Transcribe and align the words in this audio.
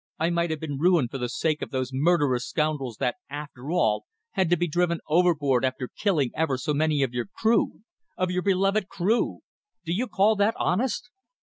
I 0.17 0.31
might 0.31 0.49
have 0.49 0.59
been 0.59 0.79
ruined 0.79 1.11
for 1.11 1.19
the 1.19 1.29
sake 1.29 1.61
of 1.61 1.69
those 1.69 1.91
murderous 1.93 2.47
scoundrels 2.47 2.97
that, 2.97 3.17
after 3.29 3.69
all, 3.69 4.05
had 4.31 4.49
to 4.49 4.57
be 4.57 4.67
driven 4.67 4.99
overboard 5.07 5.63
after 5.63 5.87
killing 5.95 6.31
ever 6.33 6.57
so 6.57 6.73
many 6.73 7.03
of 7.03 7.13
your 7.13 7.25
crew 7.27 7.81
of 8.17 8.31
your 8.31 8.41
beloved 8.41 8.87
crew! 8.89 9.41
Do 9.85 9.93
you 9.93 10.07
call 10.07 10.35
that 10.37 10.55
honest?" 10.57 11.11